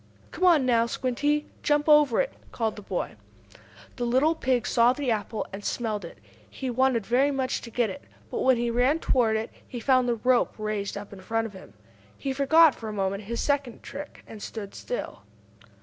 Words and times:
"Come 0.31 0.45
on, 0.45 0.65
now, 0.65 0.87
Squinty! 0.87 1.45
Jump 1.61 1.87
over 1.87 2.19
it!" 2.21 2.33
called 2.51 2.75
the 2.75 2.81
boy. 2.81 3.17
The 3.97 4.03
little 4.03 4.33
pig 4.33 4.65
saw 4.65 4.93
the 4.93 5.11
apple, 5.11 5.45
and 5.53 5.63
smelled 5.63 6.03
it. 6.05 6.17
He 6.49 6.71
wanted 6.71 7.05
very 7.05 7.29
much 7.29 7.61
to 7.61 7.69
get 7.69 7.91
it. 7.91 8.05
But, 8.31 8.39
when 8.41 8.57
he 8.57 8.71
ran 8.71 8.97
toward 8.97 9.35
it, 9.35 9.51
he 9.67 9.79
found 9.79 10.07
the 10.09 10.15
rope 10.15 10.55
raised 10.57 10.97
up 10.97 11.13
in 11.13 11.21
front 11.21 11.45
of 11.45 11.53
him. 11.53 11.75
He 12.17 12.33
forgot, 12.33 12.73
for 12.73 12.89
a 12.89 12.91
moment, 12.93 13.25
his 13.25 13.41
second 13.41 13.83
trick, 13.83 14.23
and 14.25 14.41
stood 14.41 14.73
still. 14.73 15.21